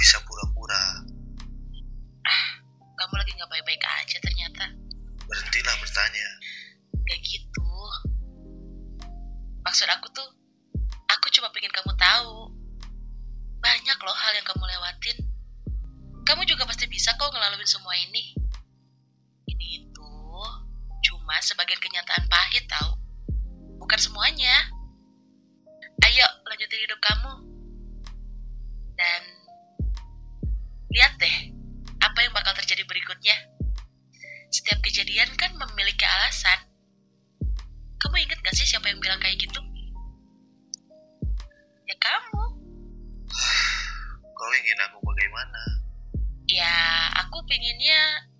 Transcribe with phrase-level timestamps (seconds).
[0.00, 1.04] Bisa pura-pura.
[2.96, 4.64] Kamu lagi nggak baik-baik aja ternyata.
[5.28, 6.28] Berhentilah bertanya.
[7.04, 7.68] Gak gitu.
[9.60, 10.24] Maksud aku tuh,
[11.04, 12.48] aku cuma pengen kamu tahu.
[13.60, 15.16] Banyak loh hal yang kamu lewatin.
[16.24, 18.32] Kamu juga pasti bisa kok ngelaluin semua ini.
[19.52, 20.12] Ini itu
[21.12, 22.96] cuma sebagian kenyataan pahit tahu.
[23.84, 24.72] Bukan semuanya.
[26.08, 27.49] Ayo lanjutin hidup kamu.
[47.50, 48.30] Pinginnya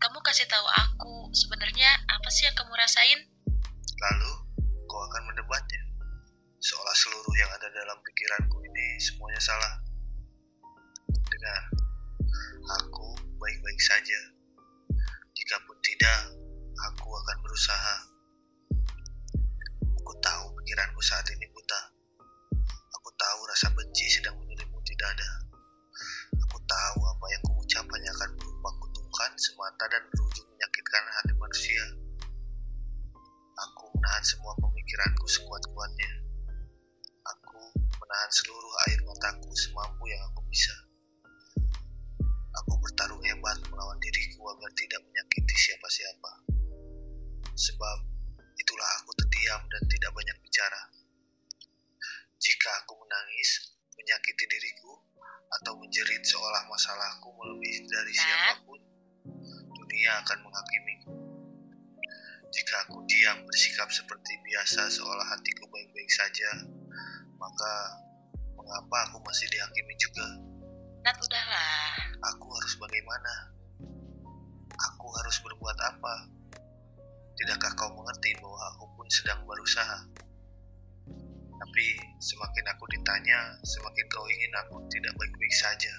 [0.00, 3.20] kamu kasih tahu aku sebenarnya apa sih yang kamu rasain?
[4.00, 4.32] Lalu,
[4.88, 5.82] kau akan mendebatnya.
[6.64, 9.72] Seolah seluruh yang ada dalam pikiranku ini semuanya salah.
[11.12, 11.62] Dengar,
[12.80, 14.20] aku baik-baik saja.
[15.36, 16.32] Jikapun tidak,
[16.88, 17.96] aku akan berusaha.
[20.02, 21.41] Aku tahu pikiranku saat ini
[29.82, 31.84] semata dan berujung menyakitkan hati manusia.
[33.66, 36.12] Aku menahan semua pemikiranku sekuat-kuatnya.
[37.26, 40.70] Aku menahan seluruh air mataku semampu yang aku bisa.
[42.62, 46.30] Aku bertarung hebat melawan diriku agar tidak menyakiti siapa-siapa.
[47.50, 47.98] Sebab
[48.54, 50.82] itulah aku terdiam dan tidak banyak bicara.
[52.38, 54.94] Jika aku menangis, menyakiti diriku,
[55.58, 58.22] atau menjerit seolah masalahku melebihi dari Nat?
[58.24, 58.71] siapa pun,
[59.92, 61.12] dunia akan menghakimiku.
[62.48, 66.48] Jika aku diam bersikap seperti biasa seolah hatiku baik-baik saja,
[67.36, 67.72] maka
[68.56, 70.24] mengapa aku masih dihakimi juga?
[71.04, 71.92] Nat udahlah.
[72.24, 73.52] Aku harus bagaimana?
[74.72, 76.14] Aku harus berbuat apa?
[77.36, 80.08] Tidakkah kau mengerti bahwa aku pun sedang berusaha?
[81.52, 81.86] Tapi
[82.16, 85.92] semakin aku ditanya, semakin kau ingin aku tidak baik-baik saja.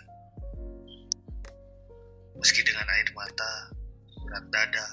[2.41, 3.82] Meski dengan air mata,
[4.23, 4.87] berat dada,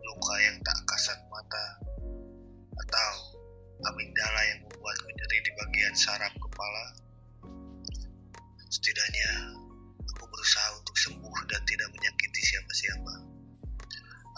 [0.00, 1.66] luka yang tak kasat mata,
[2.80, 3.12] atau
[3.84, 6.84] amigdala yang membuatku nyeri di bagian saraf kepala,
[8.72, 9.30] setidaknya
[10.16, 13.14] aku berusaha untuk sembuh dan tidak menyakiti siapa-siapa.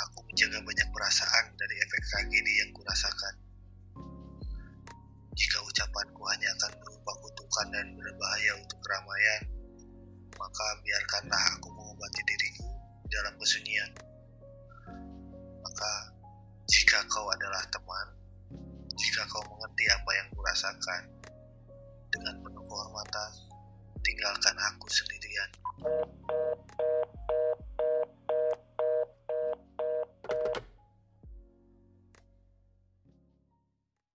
[0.09, 3.35] Aku menjaga banyak perasaan dari efek tragedi yang kurasakan.
[5.33, 9.43] Jika ucapanku hanya akan berupa kutukan dan berbahaya untuk keramaian,
[10.37, 12.42] maka biarkanlah aku mengobati diriku di
[13.13, 13.93] dalam kesunyian.
[15.61, 15.93] Maka,
[16.65, 18.09] jika kau adalah teman,
[18.97, 21.03] jika kau mengerti apa yang kurasakan,
[22.13, 23.31] dengan penuh kehormatan,
[24.01, 25.51] tinggalkan aku sendirian.